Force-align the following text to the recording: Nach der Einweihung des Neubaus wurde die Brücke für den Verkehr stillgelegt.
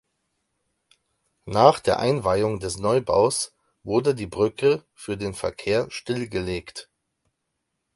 Nach 1.45 1.79
der 1.79 1.99
Einweihung 1.99 2.59
des 2.59 2.79
Neubaus 2.79 3.53
wurde 3.83 4.15
die 4.15 4.25
Brücke 4.25 4.83
für 4.95 5.15
den 5.15 5.35
Verkehr 5.35 5.91
stillgelegt. 5.91 6.89